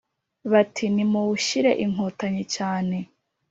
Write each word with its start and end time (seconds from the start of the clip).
Bati: 0.51 0.85
nimuwushyire 0.95 1.71
Inkotanyi 1.85 2.43
cyane 2.55 2.97